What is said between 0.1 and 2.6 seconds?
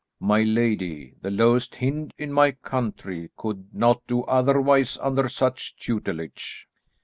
"My lady, the lowest hind in my